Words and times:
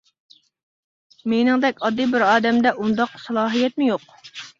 مېنىڭدەك 1.33 1.77
ئاددىي 1.83 2.09
بىر 2.13 2.25
ئادەمدە 2.29 2.71
ئۇنداق 2.79 3.13
سالاھىيەتمۇ 3.27 3.91
يوق. 3.91 4.09